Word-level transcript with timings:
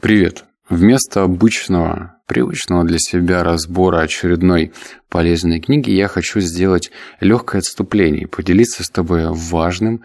Привет! 0.00 0.44
Вместо 0.70 1.24
обычного, 1.24 2.16
привычного 2.26 2.84
для 2.84 2.98
себя 2.98 3.44
разбора 3.44 4.00
очередной 4.00 4.72
полезной 5.10 5.60
книги 5.60 5.90
я 5.90 6.08
хочу 6.08 6.40
сделать 6.40 6.90
легкое 7.20 7.58
отступление 7.58 8.22
и 8.22 8.26
поделиться 8.26 8.82
с 8.82 8.88
тобой 8.88 9.26
важным 9.28 10.02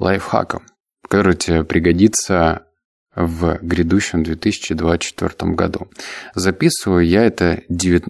лайфхаком, 0.00 0.64
который 1.08 1.36
тебе 1.36 1.62
пригодится 1.62 2.66
в 3.14 3.60
грядущем 3.62 4.24
2024 4.24 5.52
году. 5.52 5.88
Записываю 6.34 7.06
я 7.06 7.22
это 7.22 7.62
9... 7.68 8.06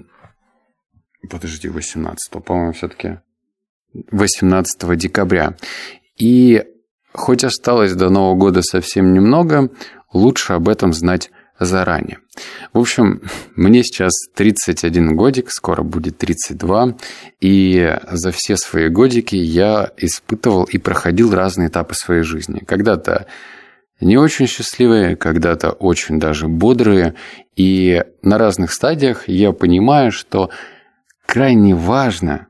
Подожди, 1.29 1.69
18 1.69 2.43
по-моему, 2.43 2.73
все-таки 2.73 3.19
18 3.93 4.97
декабря. 4.97 5.57
И 6.17 6.65
хоть 7.13 7.45
осталось 7.45 7.93
до 7.93 8.09
Нового 8.09 8.35
года 8.35 8.63
совсем 8.63 9.13
немного, 9.13 9.71
лучше 10.13 10.55
об 10.55 10.69
этом 10.69 10.93
знать 10.93 11.31
заранее. 11.59 12.19
В 12.73 12.79
общем, 12.79 13.23
мне 13.57 13.83
сейчас 13.83 14.13
31 14.35 15.17
годик, 15.17 15.51
скоро 15.51 15.83
будет 15.83 16.19
32, 16.19 16.97
и 17.41 17.99
за 18.11 18.31
все 18.31 18.57
свои 18.57 18.89
годики 18.89 19.37
я 19.37 19.91
испытывал 19.97 20.65
и 20.65 20.79
проходил 20.79 21.33
разные 21.33 21.69
этапы 21.69 21.95
своей 21.95 22.23
жизни. 22.23 22.63
Когда-то 22.67 23.27
не 24.01 24.17
очень 24.17 24.47
счастливые, 24.47 25.17
когда-то 25.17 25.71
очень 25.71 26.21
даже 26.21 26.47
бодрые, 26.47 27.15
и 27.57 28.05
на 28.23 28.39
разных 28.39 28.73
стадиях 28.73 29.29
я 29.29 29.53
понимаю, 29.53 30.13
что 30.13 30.51
крайне 31.27 31.75
важно 31.75 32.48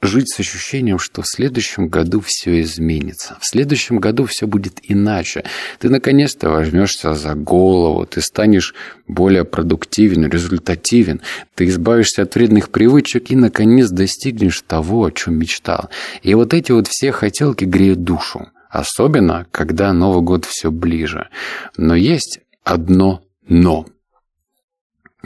жить 0.00 0.30
с 0.30 0.38
ощущением, 0.40 0.98
что 0.98 1.22
в 1.22 1.26
следующем 1.26 1.88
году 1.88 2.20
все 2.24 2.60
изменится. 2.60 3.36
В 3.40 3.46
следующем 3.46 3.98
году 3.98 4.26
все 4.26 4.46
будет 4.46 4.78
иначе. 4.82 5.44
Ты 5.78 5.88
наконец-то 5.88 6.50
возьмешься 6.50 7.14
за 7.14 7.34
голову, 7.34 8.06
ты 8.06 8.20
станешь 8.20 8.74
более 9.06 9.44
продуктивен, 9.44 10.28
результативен, 10.28 11.20
ты 11.54 11.66
избавишься 11.66 12.22
от 12.22 12.34
вредных 12.34 12.70
привычек 12.70 13.30
и, 13.30 13.36
наконец, 13.36 13.90
достигнешь 13.90 14.62
того, 14.62 15.04
о 15.04 15.10
чем 15.10 15.38
мечтал. 15.38 15.90
И 16.22 16.34
вот 16.34 16.54
эти 16.54 16.72
вот 16.72 16.86
все 16.86 17.10
хотелки 17.10 17.64
греют 17.64 18.04
душу. 18.04 18.48
Особенно, 18.70 19.46
когда 19.50 19.92
Новый 19.92 20.22
год 20.22 20.44
все 20.44 20.70
ближе. 20.70 21.28
Но 21.76 21.94
есть 21.94 22.40
одно 22.64 23.22
«но». 23.48 23.86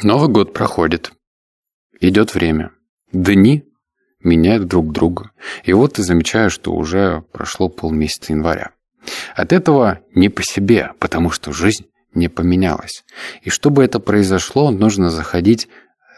Новый 0.03 0.29
год 0.29 0.55
проходит. 0.55 1.13
Идет 2.01 2.35
время. 2.35 2.71
Дни 3.13 3.65
меняют 4.23 4.67
друг 4.67 4.93
друга. 4.93 5.31
И 5.65 5.73
вот 5.73 5.95
ты 5.95 6.03
замечаешь, 6.03 6.53
что 6.53 6.73
уже 6.73 7.25
прошло 7.33 7.69
полмесяца 7.69 8.33
января. 8.33 8.71
От 9.35 9.53
этого 9.53 10.01
не 10.15 10.29
по 10.29 10.43
себе, 10.43 10.93
потому 10.99 11.31
что 11.31 11.53
жизнь 11.53 11.87
не 12.15 12.29
поменялась. 12.29 13.05
И 13.43 13.51
чтобы 13.51 13.85
это 13.85 13.99
произошло, 13.99 14.71
нужно 14.71 15.11
заходить, 15.11 15.69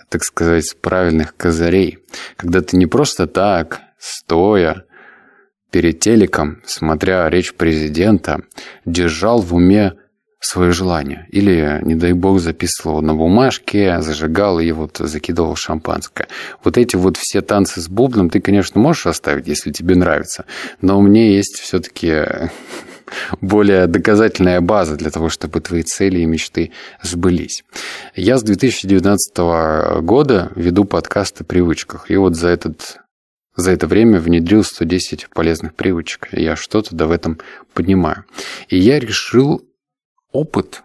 так 0.09 0.25
сказать, 0.25 0.67
с 0.67 0.75
правильных 0.75 1.37
козырей. 1.37 1.99
Когда 2.37 2.61
ты 2.61 2.77
не 2.77 2.87
просто 2.87 3.27
так, 3.27 3.81
стоя 3.99 4.85
перед 5.71 6.01
телеком, 6.01 6.63
смотря 6.67 7.29
речь 7.31 7.55
президента, 7.55 8.43
держал 8.85 9.41
в 9.41 9.55
уме 9.55 9.95
свое 10.45 10.73
желание. 10.73 11.27
Или, 11.31 11.81
не 11.83 11.95
дай 11.95 12.13
бог, 12.13 12.41
записывал 12.41 13.03
на 13.03 13.15
бумажке, 13.15 14.01
зажигал 14.01 14.61
и 14.61 14.71
вот 14.73 14.99
закидывал 14.99 15.57
шампанское. 15.57 16.29
Вот 16.63 16.77
эти 16.79 16.97
вот 16.97 17.17
все 17.17 17.41
танцы 17.41 17.81
с 17.81 17.89
бубном 17.89 18.31
ты, 18.31 18.41
конечно, 18.41 18.81
можешь 18.81 19.07
оставить, 19.07 19.49
если 19.49 19.73
тебе 19.73 19.97
нравится. 19.97 20.45
Но 20.81 20.99
у 20.99 21.03
меня 21.03 21.29
есть 21.29 21.59
все-таки 21.59 22.51
более 23.41 23.87
доказательная 23.87 24.61
база 24.61 24.97
для 24.97 25.11
того, 25.11 25.29
чтобы 25.29 25.61
твои 25.61 25.83
цели 25.83 26.21
и 26.21 26.27
мечты 26.27 26.73
сбылись. 27.03 27.65
Я 28.15 28.39
с 28.39 28.43
2019 28.43 29.39
года 30.03 30.53
веду 30.57 30.85
подкасты 30.85 31.45
о 31.45 31.47
привычках. 31.47 32.11
И 32.11 32.17
вот 32.17 32.37
за 32.37 32.49
этот 32.49 32.99
за 33.57 33.71
это 33.71 33.87
время 33.87 34.19
внедрил 34.19 34.65
110 34.65 35.29
полезных 35.33 35.75
привычек. 35.75 36.29
Я 36.33 36.57
что-то 36.57 36.97
да 36.97 37.07
в 37.07 37.13
этом 37.13 37.39
понимаю. 37.73 38.25
И 38.69 38.77
я 38.77 38.99
решил 38.99 39.65
опыт 40.35 40.83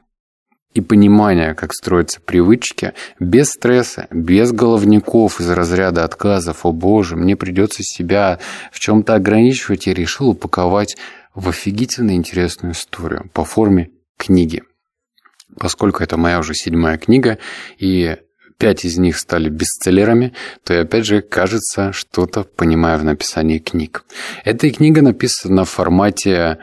и 0.73 0.81
понимание, 0.81 1.55
как 1.55 1.73
строятся 1.73 2.21
привычки, 2.21 2.93
без 3.19 3.49
стресса, 3.49 4.07
без 4.11 4.51
головников 4.51 5.41
из 5.41 5.49
разряда 5.49 6.03
отказов, 6.03 6.65
о 6.65 6.71
боже, 6.71 7.15
мне 7.15 7.35
придется 7.35 7.83
себя 7.83 8.39
в 8.71 8.79
чем-то 8.79 9.15
ограничивать, 9.15 9.87
и 9.87 9.93
решил 9.93 10.29
упаковать 10.29 10.95
в 11.33 11.49
офигительно 11.49 12.11
интересную 12.15 12.73
историю 12.73 13.29
по 13.33 13.43
форме 13.43 13.89
книги. 14.17 14.63
Поскольку 15.57 16.03
это 16.03 16.17
моя 16.17 16.39
уже 16.39 16.53
седьмая 16.53 16.99
книга, 16.99 17.39
и 17.79 18.17
пять 18.59 18.85
из 18.85 18.99
них 18.99 19.17
стали 19.17 19.49
бестселлерами, 19.49 20.33
то 20.63 20.73
я 20.73 20.81
опять 20.81 21.05
же, 21.05 21.21
кажется, 21.21 21.91
что-то 21.93 22.43
понимаю 22.43 22.99
в 22.99 23.03
написании 23.03 23.57
книг. 23.57 24.03
Эта 24.43 24.69
книга 24.69 25.01
написана 25.01 25.65
в 25.65 25.69
формате 25.69 26.59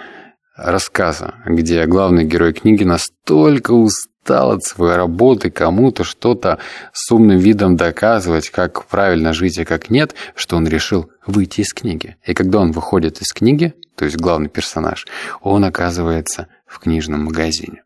рассказа, 0.56 1.34
где 1.44 1.86
главный 1.86 2.24
герой 2.24 2.52
книги 2.52 2.84
настолько 2.84 3.72
устал 3.72 4.52
от 4.52 4.64
своей 4.64 4.96
работы 4.96 5.50
кому-то 5.50 6.02
что-то 6.02 6.58
с 6.92 7.12
умным 7.12 7.38
видом 7.38 7.76
доказывать, 7.76 8.50
как 8.50 8.86
правильно 8.86 9.32
жить 9.32 9.58
и 9.58 9.64
как 9.64 9.90
нет, 9.90 10.14
что 10.34 10.56
он 10.56 10.66
решил 10.66 11.10
выйти 11.26 11.60
из 11.60 11.72
книги. 11.72 12.16
И 12.24 12.34
когда 12.34 12.60
он 12.60 12.72
выходит 12.72 13.20
из 13.20 13.32
книги, 13.32 13.74
то 13.96 14.04
есть 14.04 14.16
главный 14.16 14.48
персонаж, 14.48 15.06
он 15.42 15.64
оказывается 15.64 16.48
в 16.66 16.78
книжном 16.80 17.24
магазине. 17.24 17.82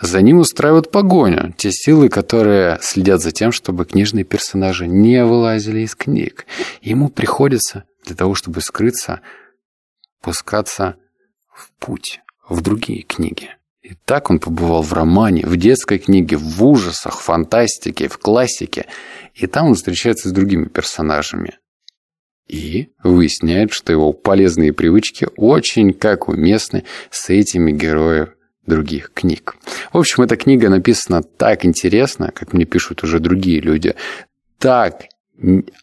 За 0.00 0.20
ним 0.22 0.38
устраивают 0.38 0.90
погоню, 0.90 1.54
те 1.56 1.70
силы, 1.70 2.08
которые 2.08 2.78
следят 2.80 3.20
за 3.20 3.30
тем, 3.30 3.52
чтобы 3.52 3.84
книжные 3.84 4.24
персонажи 4.24 4.86
не 4.88 5.24
вылазили 5.24 5.80
из 5.80 5.94
книг. 5.94 6.46
Ему 6.80 7.10
приходится 7.10 7.84
для 8.04 8.16
того, 8.16 8.34
чтобы 8.34 8.60
скрыться, 8.60 9.20
пускаться 10.20 10.96
в 11.58 11.70
путь, 11.78 12.20
в 12.48 12.60
другие 12.60 13.02
книги. 13.02 13.50
И 13.82 13.94
так 14.04 14.30
он 14.30 14.38
побывал 14.38 14.82
в 14.82 14.92
романе, 14.92 15.44
в 15.46 15.56
детской 15.56 15.98
книге, 15.98 16.36
в 16.36 16.64
ужасах, 16.64 17.20
фантастике, 17.20 18.08
в 18.08 18.18
классике. 18.18 18.86
И 19.34 19.46
там 19.46 19.68
он 19.68 19.74
встречается 19.74 20.28
с 20.28 20.32
другими 20.32 20.64
персонажами. 20.64 21.58
И 22.48 22.88
выясняет, 23.02 23.72
что 23.72 23.92
его 23.92 24.12
полезные 24.12 24.72
привычки 24.72 25.28
очень 25.36 25.92
как 25.92 26.28
уместны 26.28 26.84
с 27.10 27.30
этими 27.30 27.72
героями 27.72 28.32
других 28.68 29.12
книг. 29.12 29.56
В 29.92 29.98
общем, 29.98 30.22
эта 30.22 30.36
книга 30.36 30.68
написана 30.68 31.22
так 31.22 31.64
интересно, 31.64 32.30
как 32.32 32.52
мне 32.52 32.66
пишут 32.66 33.02
уже 33.02 33.18
другие 33.18 33.60
люди, 33.60 33.94
так 34.58 35.04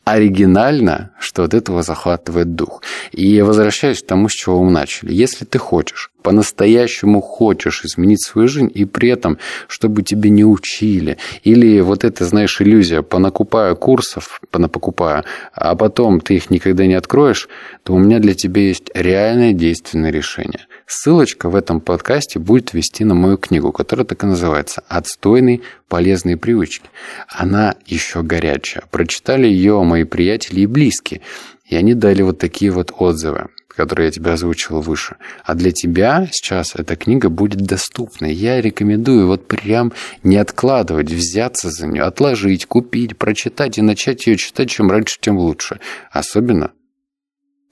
оригинально, 0.04 1.12
что 1.20 1.44
от 1.44 1.54
этого 1.54 1.84
захватывает 1.84 2.56
дух. 2.56 2.82
И 3.12 3.42
возвращаюсь 3.42 4.02
к 4.02 4.08
тому, 4.08 4.30
с 4.30 4.34
чего 4.34 4.64
мы 4.64 4.72
начали. 4.72 5.14
Если 5.14 5.46
ты 5.46 5.58
хочешь, 5.58 6.12
по-настоящему 6.26 7.22
хочешь 7.22 7.86
изменить 7.86 8.26
свою 8.26 8.48
жизнь, 8.48 8.72
и 8.74 8.86
при 8.86 9.10
этом, 9.10 9.38
чтобы 9.68 10.02
тебе 10.02 10.32
не 10.32 10.44
учили, 10.44 11.18
или 11.44 11.82
вот 11.82 12.04
это, 12.04 12.26
знаешь, 12.26 12.60
иллюзия, 12.62 13.04
понакупаю 13.04 13.76
курсов, 13.76 14.42
понапокупаю, 14.50 15.24
а 15.54 15.76
потом 15.76 16.20
ты 16.20 16.38
их 16.38 16.50
никогда 16.50 16.88
не 16.88 16.96
откроешь, 16.96 17.48
то 17.84 17.94
у 17.94 18.00
меня 18.00 18.18
для 18.18 18.34
тебя 18.34 18.62
есть 18.64 18.90
реальное 18.96 19.54
действенное 19.54 20.10
решение– 20.10 20.66
Ссылочка 20.88 21.50
в 21.50 21.56
этом 21.56 21.82
подкасте 21.82 22.38
будет 22.38 22.74
вести 22.74 23.06
на 23.06 23.16
мою 23.16 23.38
книгу, 23.38 23.72
которая 23.72 24.06
так 24.06 24.24
и 24.24 24.28
называется 24.28 24.84
«Отстойные 24.88 25.62
полезные 25.88 26.38
привычки». 26.38 26.88
Она 27.28 27.74
еще 27.88 28.22
горячая. 28.22 28.84
Прочитали 28.92 29.48
ее 29.48 29.82
мои 29.82 30.04
приятели 30.04 30.62
и 30.62 30.68
близкие. 30.68 31.22
И 31.66 31.76
они 31.76 31.94
дали 31.94 32.22
вот 32.22 32.38
такие 32.38 32.72
вот 32.72 32.94
отзывы, 32.98 33.48
которые 33.68 34.08
я 34.08 34.12
тебе 34.12 34.32
озвучил 34.32 34.82
выше. 34.82 35.18
А 35.44 35.56
для 35.56 35.72
тебя 35.72 36.28
сейчас 36.32 36.76
эта 36.76 36.96
книга 36.96 37.30
будет 37.30 37.62
доступна. 37.62 38.28
Я 38.28 38.62
рекомендую 38.62 39.28
вот 39.28 39.48
прям 39.48 39.92
не 40.24 40.38
откладывать, 40.38 41.12
взяться 41.12 41.72
за 41.72 41.88
нее, 41.88 42.04
отложить, 42.04 42.66
купить, 42.68 43.18
прочитать 43.18 43.78
и 43.78 43.82
начать 43.82 44.28
ее 44.28 44.38
читать, 44.38 44.70
чем 44.70 44.92
раньше, 44.92 45.18
тем 45.20 45.38
лучше. 45.38 45.80
Особенно 46.12 46.72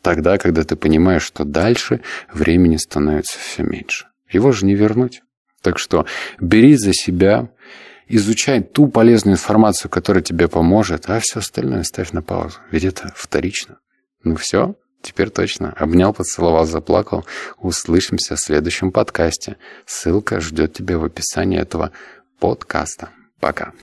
Тогда, 0.03 0.37
когда 0.37 0.63
ты 0.63 0.75
понимаешь, 0.75 1.23
что 1.23 1.45
дальше 1.45 2.01
времени 2.31 2.75
становится 2.75 3.39
все 3.39 3.63
меньше. 3.63 4.07
Его 4.29 4.51
же 4.51 4.65
не 4.65 4.75
вернуть. 4.75 5.21
Так 5.61 5.79
что 5.79 6.05
бери 6.41 6.75
за 6.75 6.91
себя, 6.93 7.49
изучай 8.07 8.61
ту 8.61 8.87
полезную 8.87 9.35
информацию, 9.35 9.89
которая 9.89 10.23
тебе 10.23 10.47
поможет, 10.47 11.09
а 11.09 11.19
все 11.19 11.39
остальное 11.39 11.83
ставь 11.83 12.11
на 12.11 12.21
паузу. 12.21 12.59
Ведь 12.71 12.83
это 12.83 13.11
вторично. 13.15 13.77
Ну 14.23 14.35
все, 14.35 14.75
теперь 15.01 15.29
точно. 15.29 15.73
Обнял, 15.73 16.13
поцеловал, 16.13 16.65
заплакал. 16.65 17.25
Услышимся 17.57 18.35
в 18.35 18.39
следующем 18.39 18.91
подкасте. 18.91 19.57
Ссылка 19.85 20.39
ждет 20.39 20.73
тебя 20.73 20.97
в 20.97 21.03
описании 21.03 21.59
этого 21.59 21.91
подкаста. 22.39 23.09
Пока. 23.39 23.73